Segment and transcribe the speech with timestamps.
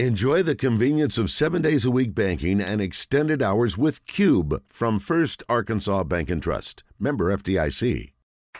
[0.00, 4.98] Enjoy the convenience of seven days a week banking and extended hours with Cube from
[4.98, 6.82] First Arkansas Bank and Trust.
[6.98, 8.10] Member FDIC.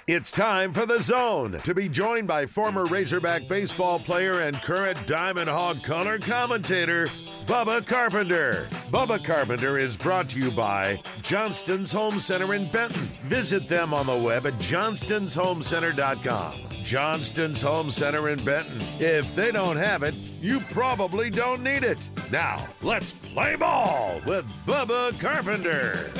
[0.06, 5.08] It's time for the zone to be joined by former Razorback baseball player and current
[5.08, 7.08] Diamond Hog color commentator,
[7.46, 8.68] Bubba Carpenter.
[8.92, 13.08] Bubba Carpenter is brought to you by Johnston's Home Center in Benton.
[13.24, 16.73] Visit them on the web at johnstonshomecenter.com.
[16.84, 18.78] Johnston's Home Center in Benton.
[19.00, 22.08] If they don't have it, you probably don't need it.
[22.30, 26.10] Now, let's play ball with Bubba Carpenter.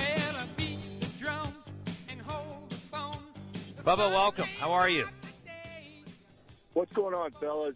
[3.85, 4.49] Bubba, welcome.
[4.59, 5.07] How are you?
[6.73, 7.75] What's going on, fellas?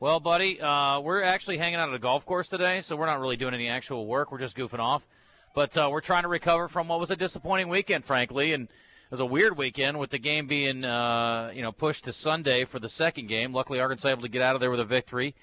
[0.00, 3.20] Well, buddy, uh, we're actually hanging out at a golf course today, so we're not
[3.20, 4.32] really doing any actual work.
[4.32, 5.06] We're just goofing off.
[5.54, 8.70] But uh, we're trying to recover from what was a disappointing weekend, frankly, and it
[9.10, 12.78] was a weird weekend with the game being, uh, you know, pushed to Sunday for
[12.78, 13.52] the second game.
[13.52, 15.34] Luckily, Arkansas able to get out of there with a victory,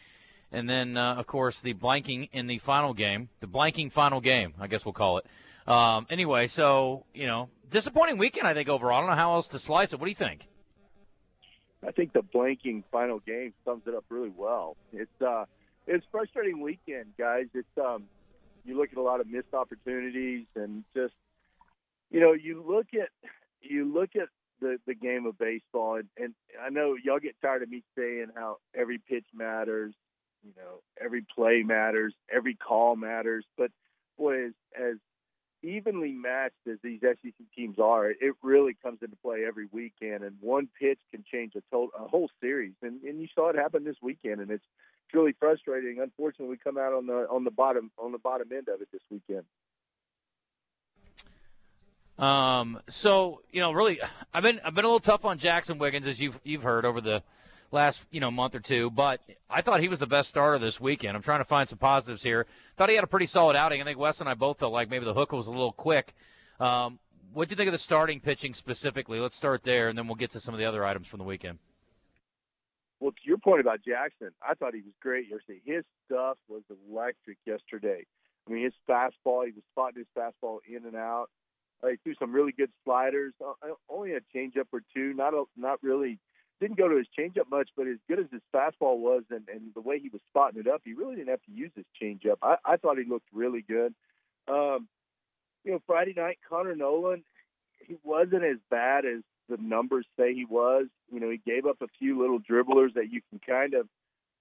[0.51, 4.53] and then, uh, of course, the blanking in the final game, the blanking final game,
[4.59, 5.25] I guess we'll call it.
[5.67, 8.98] Um, anyway, so you know, disappointing weekend, I think overall.
[8.98, 9.99] I don't know how else to slice it.
[9.99, 10.47] What do you think?
[11.85, 14.75] I think the blanking final game sums it up really well.
[14.93, 15.45] It's uh,
[15.87, 17.45] it's frustrating weekend, guys.
[17.53, 18.03] It's um,
[18.63, 21.13] you look at a lot of missed opportunities and just
[22.12, 23.09] you know you look at
[23.61, 24.29] you look at
[24.61, 28.27] the the game of baseball and, and I know y'all get tired of me saying
[28.35, 29.93] how every pitch matters,
[30.43, 33.71] you know, every play matters, every call matters, but
[34.17, 34.95] boy, as, as
[35.65, 40.35] evenly matched as these SEC teams are, it really comes into play every weekend, and
[40.40, 42.73] one pitch can change a, a whole series.
[42.81, 44.63] And, and you saw it happen this weekend, and it's,
[45.05, 45.99] it's really frustrating.
[46.01, 48.87] Unfortunately, we come out on the on the bottom on the bottom end of it
[48.91, 49.43] this weekend.
[52.18, 52.80] Um.
[52.88, 53.99] So you know, really,
[54.34, 57.02] I've been I've been a little tough on Jaxon Wiggins, as you've you've heard over
[57.02, 57.24] the
[57.71, 60.80] last you know month or two, but I thought he was the best starter this
[60.80, 61.16] weekend.
[61.16, 62.46] I'm trying to find some positives here.
[62.77, 63.82] Thought he had a pretty solid outing.
[63.82, 66.16] I think Wes and I both felt like maybe the hook was a little quick.
[66.59, 67.00] Um,
[67.34, 69.20] what do you think of the starting pitching specifically?
[69.20, 71.25] Let's start there, and then we'll get to some of the other items from the
[71.25, 71.59] weekend.
[73.02, 75.59] Well, to your point about Jaxon, I thought he was great yesterday.
[75.66, 78.06] His stuff was electric yesterday.
[78.48, 81.28] I mean, his fastball, he was spotting his fastball in and out.
[81.91, 83.34] He threw some really good sliders.
[83.90, 85.13] Only a changeup or two.
[85.13, 86.19] Not a, not really
[86.62, 89.73] didn't go to his changeup much, but as good as his fastball was and, and
[89.73, 92.38] the way he was spotting it up, he really didn't have to use his changeup.
[92.41, 93.94] I, I thought he looked really good.
[94.47, 94.88] Um,
[95.63, 97.24] you know, Friday night, Connor Noland,
[97.85, 100.85] he wasn't as bad as the numbers say he was.
[101.12, 103.88] You know, he gave up a few little dribblers that you can kind of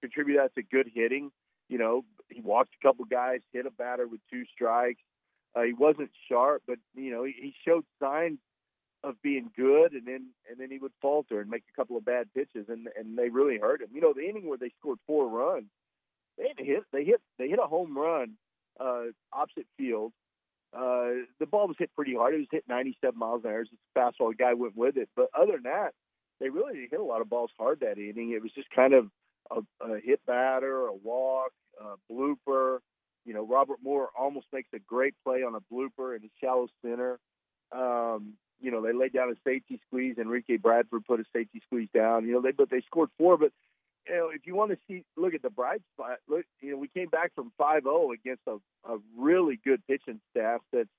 [0.01, 1.31] contribute that to good hitting.
[1.67, 5.01] You know, he walked a couple guys, hit a batter with two strikes.
[5.55, 8.39] Uh, he wasn't sharp, but you know, he, he showed signs
[9.03, 12.05] of being good, and then and then he would falter and make a couple of
[12.05, 13.89] bad pitches, and and they really hurt him.
[13.93, 15.67] You know, the inning where they scored four runs,
[16.37, 18.35] they hit they hit they hit a home run
[18.79, 20.11] uh, opposite field.
[20.73, 22.33] Uh, the ball was hit pretty hard.
[22.33, 23.61] It was hit 97 miles an hour.
[23.61, 24.31] It's a fastball.
[24.31, 25.93] The guy went with it, but other than that,
[26.39, 28.31] they really didn't hit a lot of balls hard that inning.
[28.31, 29.09] It was just kind of
[29.51, 32.79] a, a hit batter, a walk, a blooper.
[33.25, 36.67] You know, Robert Moore almost makes a great play on a blooper in the shallow
[36.81, 37.19] center.
[37.71, 40.17] Um, you know, they laid down a safety squeeze.
[40.17, 42.25] Enrique Bradfield put a safety squeeze down.
[42.25, 43.37] You know, they but they scored four.
[43.37, 43.51] But
[44.07, 46.17] you know, if you want to see, look at the bright spot.
[46.27, 48.57] Look, you know, we came back from 5-0 against a,
[48.89, 50.61] a really good pitching staff.
[50.71, 50.89] That's,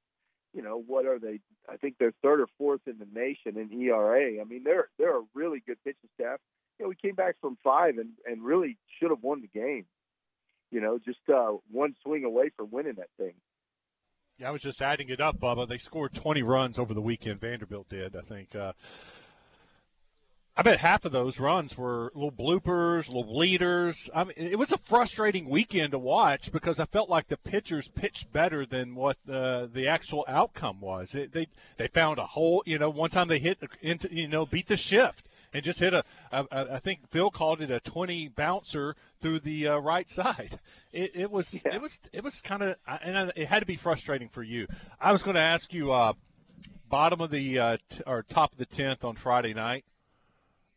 [0.53, 1.41] you know, what are they?
[1.69, 4.41] I think they're third or fourth in the nation in ERA.
[4.41, 6.39] I mean, they're they're a really good pitching staff.
[6.79, 9.87] You know, we came back from five and and really should have won the game.
[10.71, 13.35] You know, just uh, one swing away from winning that thing.
[14.39, 15.67] Yeah, I was just adding it up, Bubba.
[15.67, 17.41] They scored 20 runs over the weekend.
[17.41, 18.55] Vanderbilt did, I think.
[18.55, 18.73] Uh,
[20.59, 24.09] I bet half of those runs were little bloopers, little leaders.
[24.15, 27.89] I mean, it was a frustrating weekend to watch because I felt like the pitchers
[27.89, 31.15] pitched better than what the the actual outcome was.
[31.15, 32.63] It, they they found a hole.
[32.65, 35.95] You know, one time they hit into you know beat the shift and just hit
[35.95, 40.09] a, a, a I think Phil called it a 20 bouncer through the uh, right
[40.09, 40.61] side.
[40.93, 41.75] It, it was yeah.
[41.75, 44.67] it was it was kind of and it had to be frustrating for you.
[44.99, 46.15] I was going to ask you uh,
[46.89, 49.85] bottom of the uh, t- or top of the 10th on Friday night.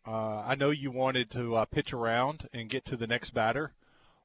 [0.06, 3.72] Uh, I know you wanted to uh, pitch around and get to the next batter.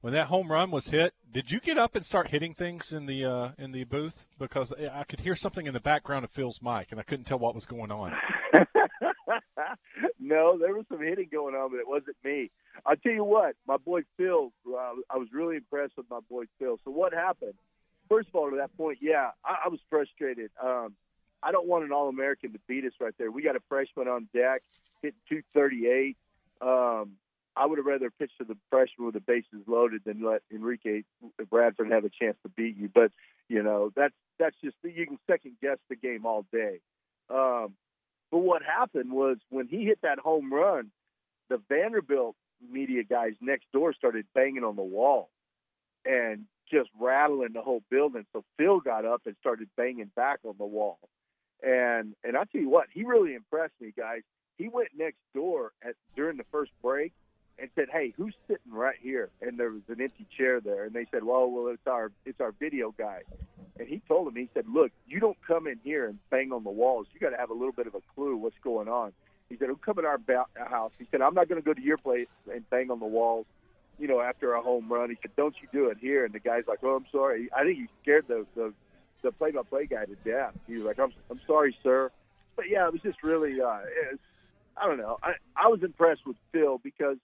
[0.00, 3.06] When that home run was hit, did you get up and start hitting things in
[3.06, 4.26] the uh, in the booth?
[4.38, 7.38] Because I could hear something in the background of Phil's mic, and I couldn't tell
[7.38, 8.12] what was going on.
[10.20, 12.50] no, there was some hitting going on, but it wasn't me.
[12.86, 16.44] I'll tell you what, my boy Phil, uh, I was really impressed with my boy
[16.58, 16.78] Phil.
[16.84, 17.54] So what happened?
[18.08, 20.50] First of all, to that point, yeah, I, I was frustrated.
[20.62, 20.94] Um,
[21.42, 23.30] I don't want an All American to beat us right there.
[23.30, 24.62] We got a freshman on deck
[25.02, 26.16] hitting 238.
[26.60, 27.12] Um,
[27.56, 31.02] I would have rather pitched to the freshman with the bases loaded than let Enrique
[31.50, 32.90] Bradfield have a chance to beat you.
[32.92, 33.12] But
[33.48, 36.80] you know that's that's just you can second guess the game all day.
[37.30, 37.74] Um,
[38.34, 40.90] but what happened was when he hit that home run,
[41.50, 42.34] the Vanderbilt
[42.68, 45.30] media guys next door started banging on the wall
[46.04, 48.26] and just rattling the whole building.
[48.32, 50.98] So Phil got up and started banging back on the wall.
[51.62, 54.22] And and I tell you what, he really impressed me, guys.
[54.58, 57.12] He went next door at during the first break
[57.58, 60.92] and said, "Hey, who's sitting right here?" And there was an empty chair there, and
[60.92, 63.22] they said, "Well, well, it's our it's our video guy."
[63.78, 66.64] And he told him, he said, "Look, you don't come in here and bang on
[66.64, 67.06] the walls.
[67.12, 69.12] You got to have a little bit of a clue what's going on."
[69.48, 71.74] He said, "Who come in our ba- house?" He said, "I'm not going to go
[71.74, 73.46] to your place and bang on the walls."
[73.98, 76.40] You know, after a home run, he said, "Don't you do it here." And the
[76.40, 78.72] guy's like, "Oh, I'm sorry." I think he scared the the,
[79.22, 80.54] the play-by-play guy to death.
[80.66, 82.10] He was like, "I'm I'm sorry, sir."
[82.56, 83.80] But yeah, it was just really, uh,
[84.12, 84.18] was,
[84.76, 85.18] I don't know.
[85.22, 87.16] I I was impressed with Phil because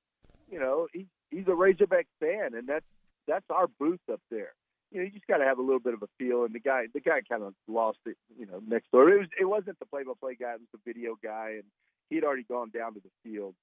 [0.50, 2.84] you know, he, he's a Razorback fan, and that's
[3.26, 4.52] that's our booth up there.
[4.90, 6.44] You know, you just got to have a little bit of a feel.
[6.44, 8.16] And the guy, the guy kind of lost it.
[8.38, 9.12] You know, next door.
[9.12, 11.64] It was it wasn't the play-by-play guy; it was the video guy, and
[12.08, 13.54] he'd already gone down to the field.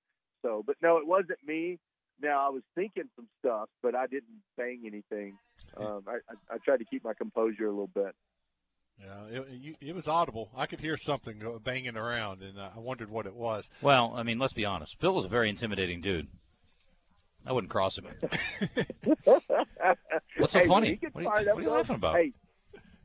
[0.41, 1.79] So, but no, it wasn't me.
[2.21, 5.37] Now I was thinking some stuff, but I didn't bang anything.
[5.75, 8.15] Um, I, I, I tried to keep my composure a little bit.
[8.99, 10.49] Yeah, it, it, was audible.
[10.55, 13.69] I could hear something banging around, and I wondered what it was.
[13.79, 14.99] Well, I mean, let's be honest.
[14.99, 16.27] Phil was a very intimidating dude.
[17.47, 18.07] I wouldn't cross him.
[20.37, 20.99] What's so hey, funny?
[21.13, 22.17] What are, you, what are you laughing about?
[22.17, 22.33] Hey,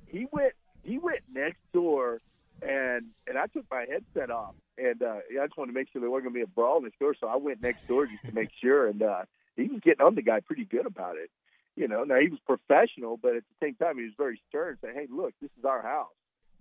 [0.09, 0.53] he went
[0.83, 2.21] he went next door
[2.61, 6.01] and and I took my headset off and uh I just wanted to make sure
[6.01, 8.33] there wasn't gonna be a brawl next door, so I went next door just to
[8.33, 9.23] make sure and uh
[9.57, 11.31] he was getting on the guy pretty good about it.
[11.77, 14.77] You know, now he was professional, but at the same time he was very stern,
[14.83, 16.09] saying, Hey, look, this is our house.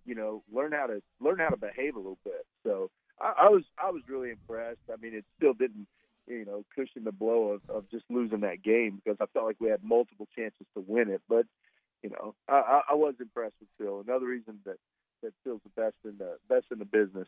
[0.05, 2.45] You know, learn how to learn how to behave a little bit.
[2.63, 4.81] So I, I was I was really impressed.
[4.91, 5.87] I mean it still didn't
[6.27, 9.57] you know, cushion the blow of, of just losing that game because I felt like
[9.59, 11.21] we had multiple chances to win it.
[11.27, 11.45] But,
[12.03, 14.03] you know, I, I was impressed with Phil.
[14.07, 14.77] Another reason that,
[15.23, 17.27] that Phil's the best in the best in the business.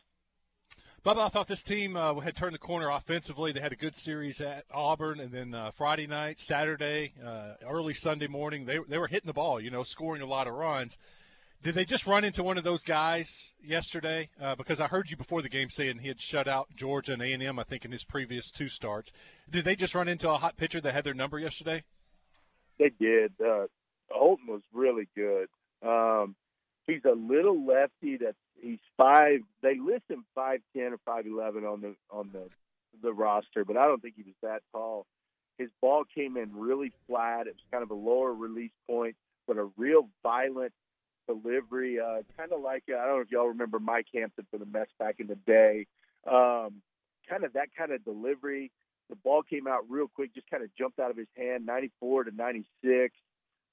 [1.04, 3.52] Bubba, I thought this team uh, had turned the corner offensively.
[3.52, 7.92] They had a good series at Auburn, and then uh, Friday night, Saturday, uh, early
[7.92, 10.96] Sunday morning, they they were hitting the ball, you know, scoring a lot of runs.
[11.64, 14.28] Did they just run into one of those guys yesterday?
[14.38, 17.22] Uh, because I heard you before the game saying he had shut out Georgia and
[17.22, 17.58] A and M.
[17.58, 19.12] I think in his previous two starts.
[19.48, 21.84] Did they just run into a hot pitcher that had their number yesterday?
[22.78, 23.32] They did.
[23.42, 23.68] Uh,
[24.10, 25.48] Holton was really good.
[25.82, 26.36] Um,
[26.86, 28.18] he's a little lefty.
[28.18, 29.40] That he's five.
[29.62, 32.50] They list him five ten or five eleven on the on the
[33.02, 35.06] the roster, but I don't think he was that tall.
[35.56, 37.46] His ball came in really flat.
[37.46, 39.16] It was kind of a lower release point,
[39.46, 40.74] but a real violent
[41.26, 44.66] delivery, uh, kind of like I don't know if y'all remember Mike Hampton for the
[44.66, 45.86] Mets back in the day.
[46.26, 46.82] Um,
[47.28, 48.72] kind of that kind of delivery.
[49.10, 52.24] The ball came out real quick, just kind of jumped out of his hand, 94
[52.24, 53.14] to 96.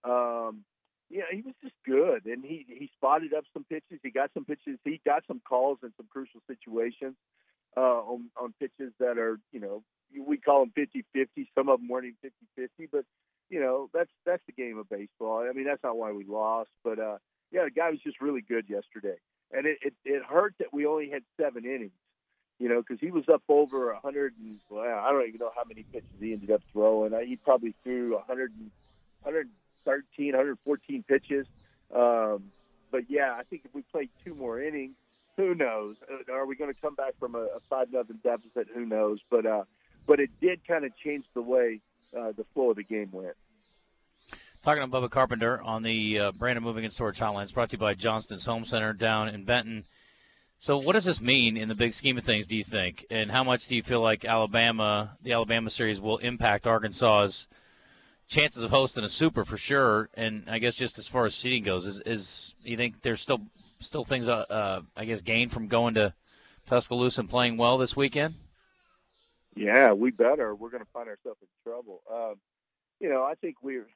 [0.04, 0.64] Um,
[1.10, 4.00] yeah, he was just good, and he he spotted up some pitches.
[4.04, 4.80] He got some pitches.
[4.86, 7.16] He got some calls in some crucial situations
[7.76, 9.84] uh, on on pitches that are you know
[10.26, 11.48] we call them 50-50.
[11.56, 13.06] Some of them weren't even 50-50, but
[13.50, 15.46] you know that's that's the game of baseball.
[15.50, 17.18] I mean that's not why we lost, but uh,
[17.52, 19.16] yeah, the guy was just really good yesterday,
[19.52, 21.92] and it it, it hurt that we only had seven innings,
[22.60, 25.64] you know, because he was up over hundred and well, I don't even know how
[25.68, 27.14] many pitches he ended up throwing.
[27.28, 28.72] He probably threw a hundred and
[29.24, 31.46] 113, 114 pitches.
[31.94, 32.52] Um,
[32.92, 34.96] but yeah, I think if we play two more innings,
[35.38, 35.96] who knows?
[36.10, 38.68] Uh, are we going to come back from a, a five nothing deficit?
[38.74, 39.20] Who knows?
[39.30, 39.64] But uh,
[40.08, 41.80] but it did kind of change the way
[42.18, 43.36] uh, the flow of the game went.
[44.64, 47.52] Talking to Bubba Carpenter on the uh, Brandon Moving and Storage Hotline.
[47.52, 49.86] brought to you by Johnston's Home Center down in Benton.
[50.60, 52.46] So, what does this mean in the big scheme of things?
[52.46, 56.20] Do you think, and how much do you feel like Alabama, the Alabama series, will
[56.20, 57.48] impact Arkansas's
[58.28, 60.10] chances of hosting a Super for sure?
[60.14, 63.42] And I guess just as far as seeding goes, is, is you think there's still
[63.80, 66.14] still things, uh, uh, I guess, gained from going to
[66.68, 68.36] Tuscaloosa and playing well this weekend?
[69.56, 70.54] Yeah, we better.
[70.54, 72.04] We're going to find ourselves in trouble.
[72.14, 72.36] Um,
[73.00, 73.88] you know, I think we're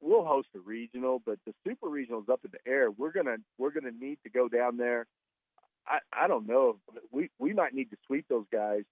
[0.00, 2.90] we'll host a regional, but the super regional is up in the air.
[2.90, 5.06] We're gonna we're gonna need to go down there.
[5.86, 6.78] I I don't know.
[7.10, 8.82] We we might need to sweep those guys.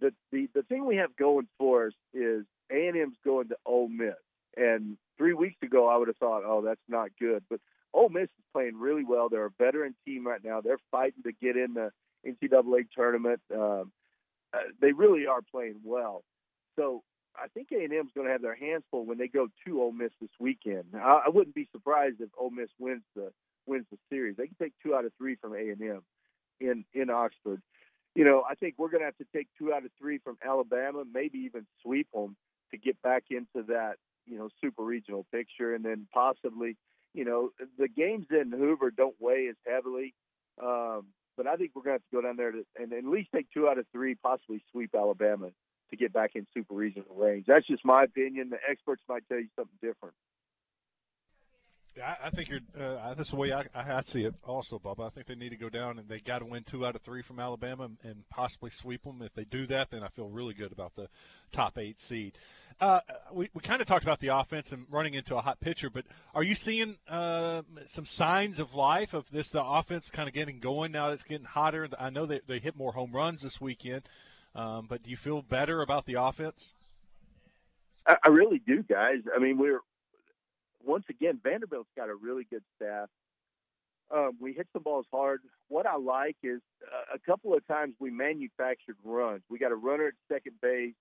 [0.00, 3.56] The the the thing we have going for us is A and M's going to
[3.64, 4.14] Ole Miss,
[4.56, 7.60] and three weeks ago I would have thought, oh, that's not good, but
[7.92, 9.28] Ole Miss is playing really well.
[9.28, 10.60] They're a veteran team right now.
[10.60, 11.90] They're fighting to get in the
[12.26, 13.40] NCAA tournament.
[13.54, 13.92] Um,
[14.52, 16.24] uh, they really are playing well.
[16.76, 17.02] So
[17.36, 19.48] I think A and M is going to have their hands full when they go
[19.66, 20.84] to Ole Miss this weekend.
[20.94, 23.32] I, I wouldn't be surprised if Ole Miss wins the
[23.66, 24.36] wins the series.
[24.36, 26.02] They can take two out of three from A and M
[26.60, 27.60] in in Oxford.
[28.14, 30.38] you know, I think we're going to have to take two out of three from
[30.44, 32.36] Alabama, maybe even sweep them
[32.70, 33.94] to get back into that,
[34.26, 36.76] you know, super regional picture, and then possibly,
[37.12, 40.14] you know, the games in Hoover don't weigh as heavily.
[40.62, 43.04] Um, but I think we're going to have to go down there to, and at
[43.04, 45.50] least take two out of three, possibly sweep Alabama
[45.90, 47.46] to get back in super regional range.
[47.46, 48.50] That's just my opinion.
[48.50, 50.14] The experts might tell you something different.
[51.96, 52.60] Yeah, I think you're.
[52.76, 55.00] Uh, that's the way I, I see it, also, Bob.
[55.00, 57.02] I think they need to go down and they got to win two out of
[57.02, 59.22] three from Alabama and possibly sweep them.
[59.22, 61.08] If they do that, then I feel really good about the
[61.52, 62.36] top eight seed.
[62.80, 62.98] Uh,
[63.32, 66.04] we we kind of talked about the offense and running into a hot pitcher, but
[66.34, 69.50] are you seeing uh, some signs of life of this?
[69.50, 71.10] The offense kind of getting going now.
[71.10, 71.88] It's getting hotter.
[71.96, 74.02] I know they they hit more home runs this weekend,
[74.54, 76.72] um, but do you feel better about the offense?
[78.06, 79.22] I, I really do, guys.
[79.34, 79.80] I mean, we're
[80.84, 83.08] once again, Vanderbilt's got a really good staff.
[84.14, 85.40] Um, we hit the balls hard.
[85.68, 89.42] What I like is uh, a couple of times we manufactured runs.
[89.48, 90.94] We got a runner at second base.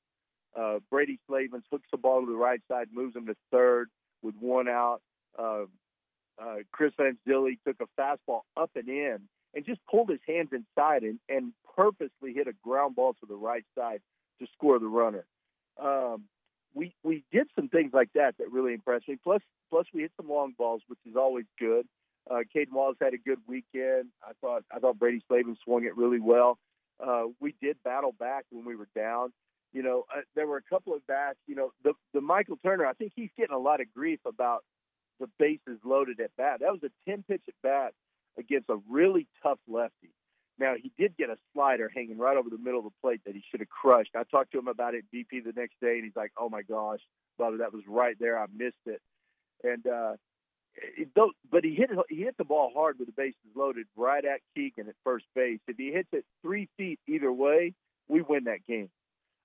[0.58, 3.90] Uh, Brady Slavens hooks the ball to the right side, moves him to third
[4.22, 5.02] with one out.
[5.38, 5.66] Uh,
[6.42, 9.20] uh, Chris Van Zilly took a fastball up and in
[9.54, 13.36] and just pulled his hands inside and, and purposely hit a ground ball to the
[13.36, 14.02] right side
[14.40, 15.26] to score the runner.
[15.82, 16.26] Um,
[16.74, 19.18] we we did some things like that that really impressed me.
[19.24, 21.86] Plus, plus we hit some long balls, which is always good.
[22.30, 24.10] Uh, Cayden Wallace had a good weekend.
[24.24, 26.58] I thought I thought Brady Slavens swung it really well.
[27.04, 29.34] Uh, we did battle back when we were down.
[29.74, 31.38] You know, uh, there were a couple of bats.
[31.48, 32.86] You know, the the Michael Turner.
[32.86, 34.64] I think he's getting a lot of grief about
[35.20, 36.60] the bases loaded at bat.
[36.62, 37.94] That was a ten pitch at bat
[38.38, 40.12] against a really tough lefty.
[40.60, 43.36] Now he did get a slider hanging right over the middle of the plate that
[43.36, 44.16] he should have crushed.
[44.16, 46.62] I talked to him about it BP the next day, and he's like, "Oh my
[46.62, 47.00] gosh,
[47.38, 48.40] brother, that was right there.
[48.40, 49.02] I missed it."
[49.64, 50.14] And uh,
[50.76, 51.10] it
[51.50, 54.90] but he hit he hit the ball hard with the bases loaded right at Keegan
[54.90, 55.60] at first base.
[55.68, 57.74] If he hits it three feet either way,
[58.08, 58.90] we win that game.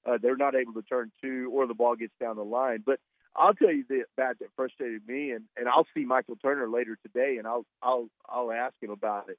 [0.06, 2.82] Uh, they're not able to turn two, or the ball gets down the line.
[2.84, 3.00] But
[3.36, 6.96] I'll tell you the bat that frustrated me, and, and I'll see Michael Turner later
[7.02, 9.38] today, and I'll I'll I'll ask him about it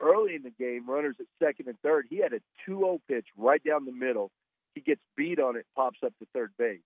[0.00, 3.62] early in the game, runners at second and third, he had a 2-0 pitch right
[3.62, 4.30] down the middle.
[4.74, 6.80] He gets beat on it, pops up to third base.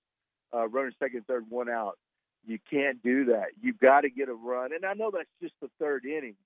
[0.54, 1.98] Uh, runner second, third, one out.
[2.46, 3.48] You can't do that.
[3.60, 4.72] You've got to get a run.
[4.72, 6.36] And I know that's just the third inning,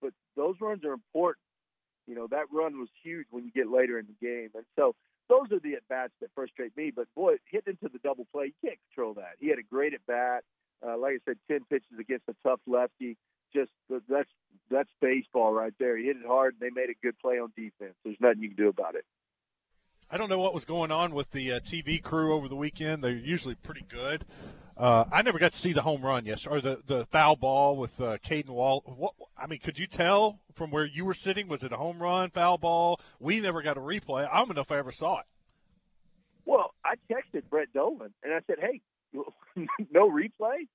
[0.00, 1.44] but those runs are important.
[2.06, 4.50] You know, that run was huge when you get later in the game.
[4.54, 4.94] And so
[5.28, 6.92] those are the at bats that frustrate me.
[6.94, 9.36] But boy, hitting into the double play, you can't control that.
[9.38, 10.44] He had a great at bat.
[10.86, 13.16] Uh, like I said, 10 pitches against a tough lefty
[13.52, 13.70] just
[14.08, 14.28] that's
[14.70, 15.96] that's baseball right there.
[15.96, 17.94] He hit it hard, and they made a good play on defense.
[18.04, 19.04] There's nothing you can do about it.
[20.10, 23.04] I don't know what was going on with the uh, TV crew over the weekend.
[23.04, 24.24] They're usually pretty good.
[24.76, 27.76] Uh, I never got to see the home run yes, or the, the foul ball
[27.76, 28.82] with uh, Cayden Wall.
[28.86, 31.48] What I mean, could you tell from where you were sitting?
[31.48, 32.98] Was it a home run, foul ball?
[33.18, 34.28] We never got a replay.
[34.30, 35.26] I don't know if I ever saw it.
[36.46, 38.80] Well, I texted Brett Dolan and I said, "Hey,
[39.90, 40.66] no replay."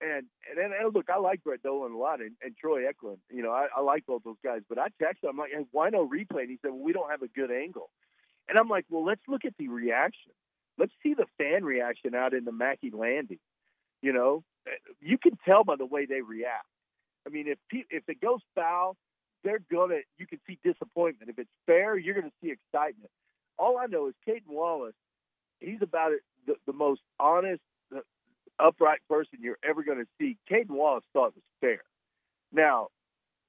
[0.00, 3.18] And and and look, I like Brett Dolan a lot, and, and Troy Eklund.
[3.30, 4.62] You know, I, I like both those guys.
[4.68, 6.42] But I texted him, I'm like, hey, why no replay?
[6.42, 7.90] And he said, well, we don't have a good angle.
[8.48, 10.32] And I'm like, well, let's look at the reaction.
[10.78, 13.38] Let's see the fan reaction out in the Mackey Landing.
[14.02, 14.70] You know, eh,
[15.00, 16.66] you can tell by the way they react.
[17.26, 17.58] I mean, if
[17.90, 18.96] if it goes foul,
[19.44, 20.00] they're gonna.
[20.18, 21.30] You can see disappointment.
[21.30, 23.10] If it's fair, you're gonna see excitement.
[23.58, 24.94] All I know is Cayden Wallace.
[25.60, 27.62] He's about it, the, the most honest,
[28.58, 30.36] upright person you're ever going to see.
[30.48, 31.80] Cayden Wallace thought it was fair.
[32.52, 32.88] Now,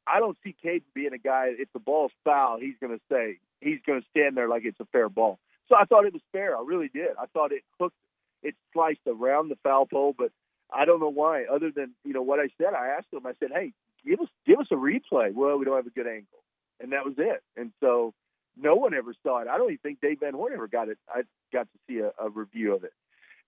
[0.08, 1.50] I don't see Cayden being a guy.
[1.58, 4.80] If the ball's foul, he's going to say he's going to stand there like it's
[4.80, 5.40] a fair ball.
[5.70, 6.56] So I thought it was fair.
[6.56, 7.10] I really did.
[7.20, 7.96] I thought it hooked,
[8.44, 10.32] it sliced around the foul pole, but
[10.72, 11.46] I don't know why.
[11.46, 13.26] Other than you know what I said, I asked him.
[13.26, 13.74] I said, "Hey,
[14.06, 16.44] give us give us a replay." Well, we don't have a good angle,
[16.80, 17.42] and that was it.
[17.56, 18.14] And so
[18.58, 19.48] no one ever saw it.
[19.48, 20.98] I don't even think Dave Van Horn ever got it.
[21.10, 21.22] I
[21.52, 22.94] got to see a, a review of it.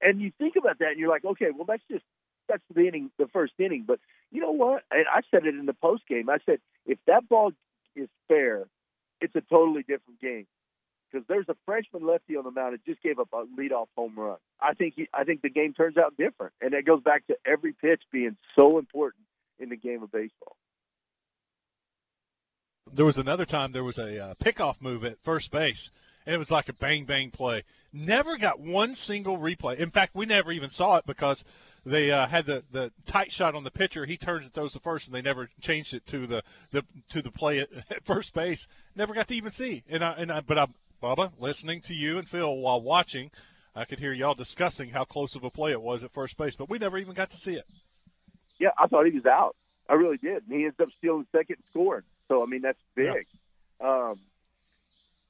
[0.02, 2.04] And you think about that, and you're like, okay, well, that's just
[2.48, 3.84] that's the inning, the first inning.
[3.86, 4.00] But
[4.32, 4.84] you know what?
[4.92, 6.30] And I said it in the post game.
[6.30, 7.52] I said if that ball
[7.96, 8.68] is fair,
[9.22, 10.48] it's a totally different game
[11.12, 14.14] because there's a freshman lefty on the mound that just gave up a leadoff home
[14.18, 14.38] run.
[14.62, 17.36] I think he, I think the game turns out different, and that goes back to
[17.46, 19.24] every pitch being so important
[19.60, 20.56] in the game of baseball.
[22.92, 25.92] There was another time there was a uh, pickoff move at first base
[26.28, 27.64] and it was like a bang bang play.
[27.94, 29.78] Never got one single replay.
[29.78, 31.46] In fact, we never even saw it because
[31.86, 34.06] they uh, had the, the tight shot on the pitcher.
[34.06, 37.22] He turns and throws the first, and they never changed it to the, the to
[37.22, 38.68] the play at, at first base.
[38.94, 39.84] Never got to even see.
[39.90, 43.32] And I, and I, but I'm Bubba listening to you and Phil while watching.
[43.74, 46.56] I could hear y'all discussing how close of a play it was at first base,
[46.56, 47.66] but we never even got to see it.
[48.60, 49.56] Yeah, I thought he was out.
[49.88, 50.44] I really did.
[50.50, 52.04] And he ends up stealing second and scoring.
[52.28, 53.28] So I mean that's big.
[53.80, 53.88] Yeah.
[53.88, 54.20] Um,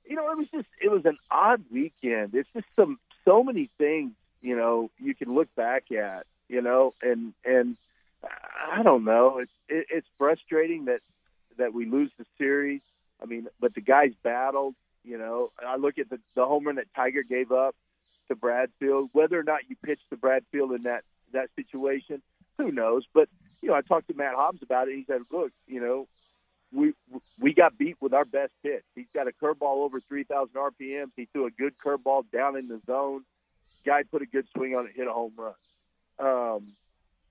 [0.08, 2.34] you know, it was just it was an odd weekend.
[2.34, 6.94] It's just some so many things you know you can look back at, you know,
[7.02, 7.78] and and
[8.24, 9.40] I don't know.
[9.40, 11.02] It's it, it's frustrating that
[11.58, 12.82] that we lose the series.
[13.22, 14.76] I mean, but the guys battled.
[15.04, 17.76] You know, I look at the the home that Tygart gave up
[18.28, 19.10] to Bradfield.
[19.14, 22.22] Whether or not you pitched to Bradfield in that that situation,
[22.58, 23.06] who knows?
[23.14, 23.30] But
[23.62, 24.96] you know, I talked to Matt Hobbs about it.
[24.96, 26.08] He said, "Look, you know,
[26.74, 26.94] we
[27.40, 28.84] we got beat with our best pitch.
[28.96, 31.12] He's got a curveball over 3,000 RPMs.
[31.16, 33.24] He threw a good curveball down in the zone.
[33.86, 35.54] Guy put a good swing on it, hit a home run.
[36.20, 36.74] Um,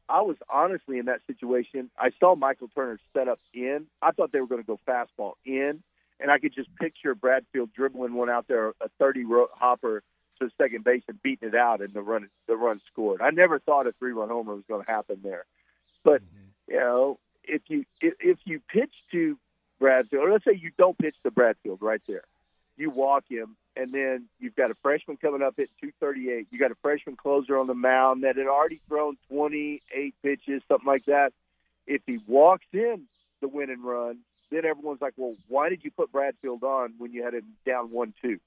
[0.08, 1.90] I was honestly in that situation.
[1.98, 3.86] I saw Michael Turner set up in.
[4.00, 5.82] I thought they were going to go fastball in,
[6.20, 9.24] and I could just picture Bradfield dribbling one out there, a 30
[9.54, 10.02] hopper
[10.40, 13.20] to second base and beating it out, and the run the run scored.
[13.22, 15.44] I never thought a three run homer was going to happen there,
[16.04, 16.72] but mm-hmm.
[16.72, 19.38] you know if you if, if you pitch to
[19.78, 22.24] Bradfield, or let's say you don't pitch to Bradfield right there,
[22.76, 26.48] you walk him, and then you've got a freshman coming up at 238.
[26.50, 30.86] You got a freshman closer on the mound that had already thrown 28 pitches, something
[30.86, 31.32] like that.
[31.86, 33.02] If he walks in
[33.40, 34.18] the winning run,
[34.50, 37.90] then everyone's like, "Well, why did you put Bradfield on when you had him down
[37.90, 38.40] one-two?"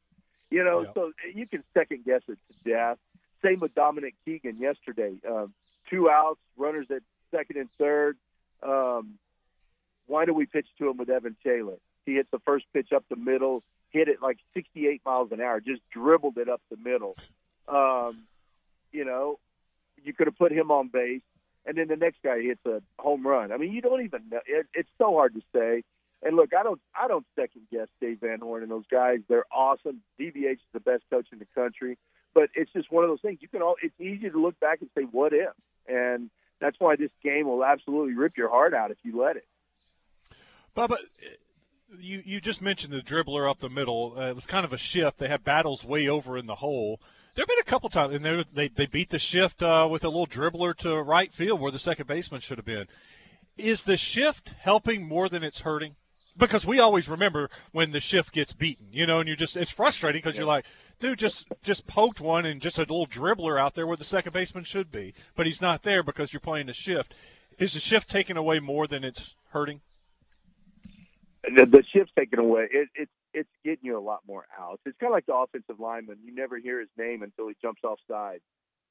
[0.50, 2.98] You know, so you can second guess it to death.
[3.44, 5.15] Same with Dominic Keegan yesterday.
[5.27, 5.53] Um,
[5.89, 7.01] two outs, runners at
[7.32, 8.18] second and third.
[8.63, 9.15] Um,
[10.07, 11.77] why do we pitch to him with Evan Taylor?
[12.05, 15.59] He hits the first pitch up the middle, hit it like 68 miles an hour,
[15.59, 17.15] just dribbled it up the middle.
[17.67, 18.23] Um,
[18.91, 19.39] you know,
[20.03, 21.21] you could have put him on base,
[21.65, 23.51] and then the next guy hits a home run.
[23.51, 24.39] I mean, you don't even know.
[24.45, 25.83] It, it's so hard to say.
[26.21, 29.19] And look, I don't, I don't second guess Dave Van Horn and those guys.
[29.29, 30.01] They're awesome.
[30.19, 31.97] DVH is the best coach in the country,
[32.33, 33.39] but it's just one of those things.
[33.41, 33.75] You can all.
[33.81, 35.53] It's easy to look back and say, "What if?"
[35.87, 39.45] And that's why this game will absolutely rip your heart out if you let it.
[40.75, 40.97] Bubba,
[41.99, 44.15] you you just mentioned the dribbler up the middle.
[44.17, 45.17] Uh, it was kind of a shift.
[45.17, 46.99] They had battles way over in the hole.
[47.35, 50.09] There have been a couple times, and they they beat the shift uh, with a
[50.09, 52.87] little dribbler to right field where the second baseman should have been.
[53.57, 55.95] Is the shift helping more than it's hurting?
[56.39, 59.69] Because we always remember when the shift gets beaten, you know, and you're just it's
[59.69, 60.41] frustrating because yeah.
[60.41, 60.65] you're like,
[60.99, 64.33] dude just just poked one and just a little dribbler out there where the second
[64.33, 67.13] baseman should be, but he's not there because you're playing the shift.
[67.59, 69.81] Is the shift taking away more than it's hurting?
[71.43, 72.67] The, the shift's taken away.
[72.71, 74.81] It, it's it's getting you a lot more outs.
[74.85, 76.17] It's kind of like the offensive lineman.
[76.23, 78.39] You never hear his name until he jumps off side.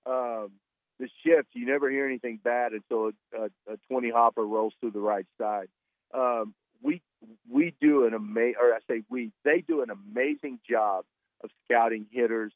[0.06, 0.52] Um,
[0.98, 4.92] the shift, you never hear anything bad until a, a, a 20 hopper rolls through
[4.92, 5.68] the right side.
[6.14, 7.02] Um, we
[7.50, 11.04] we do an amazing, or I say we, they do an amazing job
[11.42, 12.52] of scouting hitters.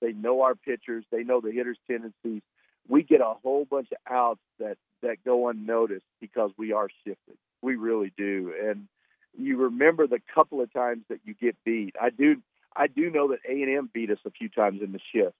[0.00, 1.04] They know our pitchers.
[1.10, 2.42] They know the hitters' tendencies.
[2.88, 7.36] We get a whole bunch of outs that that go unnoticed because we are shifted.
[7.60, 8.52] We really do.
[8.64, 8.88] And
[9.36, 11.94] you remember the couple of times that you get beat.
[12.00, 12.42] I do.
[12.74, 15.34] I do know that A and M beat us a few times in the shift.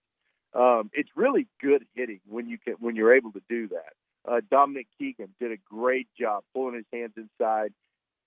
[0.54, 3.92] Um, it's really good hitting when you can when you're able to do that.
[4.24, 7.72] Uh, Dominic Keegan did a great job pulling his hands inside,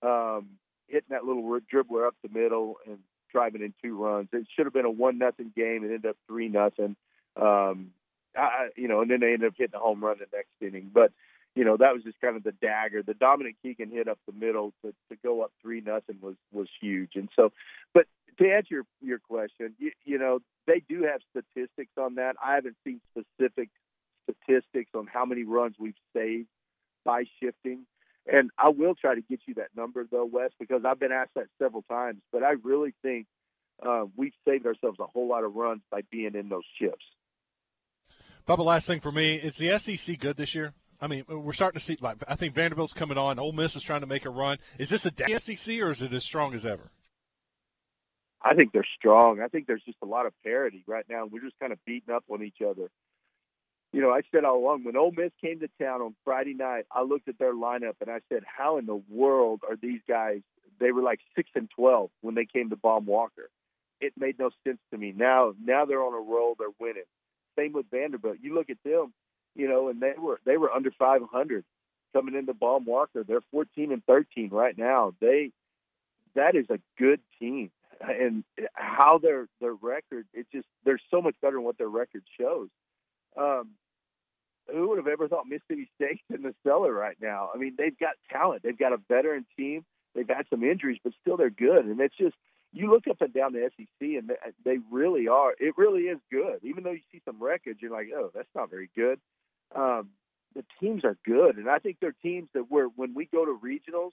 [0.02, 0.50] um,
[0.88, 2.98] hitting that little dribbler up the middle, and
[3.32, 4.28] driving in two runs.
[4.32, 5.84] It should have been a one nothing game.
[5.84, 6.96] It ended up three nothing.
[7.40, 7.90] Um,
[8.36, 10.90] I, you know, and then they ended up hitting a home run the next inning.
[10.92, 11.12] But
[11.54, 13.02] you know, that was just kind of the dagger.
[13.02, 16.68] The Dominic Keegan hit up the middle to, to go up three nothing was was
[16.80, 17.12] huge.
[17.14, 17.52] And so,
[17.94, 18.06] but
[18.38, 22.36] to answer your your question, you, you know, they do have statistics on that.
[22.44, 23.70] I haven't seen specific
[24.24, 26.48] statistics on how many runs we've saved
[27.04, 27.86] by shifting.
[28.30, 31.34] And I will try to get you that number though, Wes, because I've been asked
[31.36, 32.20] that several times.
[32.32, 33.26] But I really think
[33.84, 37.04] uh, we've saved ourselves a whole lot of runs by being in those shifts.
[38.48, 40.72] Bubba, last thing for me, is the SEC good this year?
[41.00, 41.98] I mean, we're starting to see.
[42.00, 43.38] Like, I think Vanderbilt's coming on.
[43.38, 44.58] Ole Miss is trying to make a run.
[44.78, 46.90] Is this a SEC or is it as strong as ever?
[48.40, 49.40] I think they're strong.
[49.40, 51.26] I think there's just a lot of parity right now.
[51.26, 52.90] We're just kind of beating up on each other
[53.92, 56.86] you know, I said all along when Ole Miss came to town on Friday night,
[56.90, 60.42] I looked at their lineup and I said, "How in the world are these guys?"
[60.78, 63.48] They were like six and twelve when they came to Baum Walker.
[64.00, 65.12] It made no sense to me.
[65.16, 66.54] Now, now they're on a roll.
[66.58, 67.04] They're winning.
[67.58, 68.36] Same with Vanderbilt.
[68.42, 69.14] You look at them,
[69.54, 71.64] you know, and they were they were under 500
[72.12, 73.24] coming into Baum Walker.
[73.24, 75.14] They're 14 and 13 right now.
[75.20, 75.52] They
[76.34, 77.70] that is a good team,
[78.00, 78.44] and
[78.74, 82.68] how their their record it just they're so much better than what their record shows.
[83.36, 83.70] Um,
[84.72, 87.50] who would have ever thought Mississippi State's in the cellar right now?
[87.54, 88.62] I mean, they've got talent.
[88.62, 89.84] They've got a veteran team.
[90.14, 91.84] They've had some injuries, but still they're good.
[91.84, 92.34] And it's just
[92.72, 94.32] you look up and down the SEC, and
[94.64, 95.54] they really are.
[95.58, 96.60] It really is good.
[96.62, 99.20] Even though you see some wreckage, you're like, oh, that's not very good.
[99.74, 100.10] Um,
[100.54, 103.58] the teams are good, and I think they're teams that where when we go to
[103.62, 104.12] regionals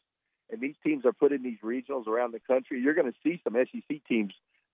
[0.51, 3.41] and these teams are put in these regionals around the country, you're going to see
[3.43, 4.33] some SEC teams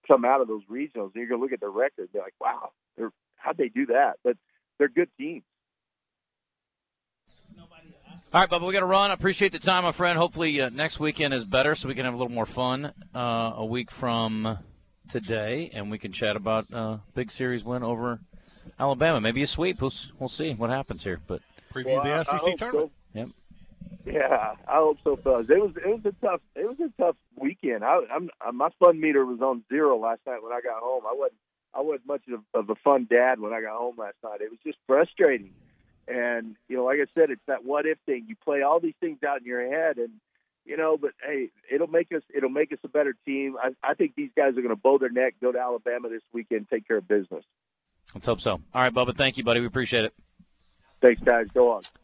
[0.09, 2.19] come out of those regionals, and you're going to look at their record, and be
[2.19, 4.13] like, wow, they're, how'd they do that?
[4.23, 4.37] But
[4.77, 5.43] they're good teams.
[8.31, 9.09] All right, Bubba, we got to run.
[9.09, 10.15] I appreciate the time, my friend.
[10.15, 13.53] Hopefully, uh, next weekend is better so we can have a little more fun uh,
[13.55, 14.59] a week from
[15.09, 18.19] today, and we can chat about uh, big series win over
[18.79, 19.19] Alabama.
[19.19, 19.81] Maybe a sweep.
[19.81, 21.19] We'll, we'll see what happens here.
[21.25, 21.41] But
[21.73, 22.91] preview well, the I, SEC I tournament.
[23.13, 23.19] So.
[23.19, 23.29] Yep.
[24.05, 25.47] Yeah, I hope so, fellas.
[25.49, 27.83] It was it was a tough it was a tough weekend.
[27.83, 31.03] I, I'm my fun meter was on zero last night when I got home.
[31.09, 31.39] I wasn't
[31.73, 34.41] I wasn't much of, of a fun dad when I got home last night.
[34.41, 35.51] It was just frustrating.
[36.07, 38.25] And you know, like I said, it's that what if thing.
[38.27, 40.09] You play all these things out in your head, and
[40.65, 43.55] you know, but hey, it'll make us it'll make us a better team.
[43.61, 46.23] I, I think these guys are going to bow their neck, go to Alabama this
[46.33, 47.43] weekend, take care of business.
[48.15, 48.53] Let's hope so.
[48.53, 49.15] All right, Bubba.
[49.15, 49.59] Thank you, buddy.
[49.59, 50.13] We appreciate it.
[51.01, 51.47] Thanks, guys.
[51.53, 51.81] Go on.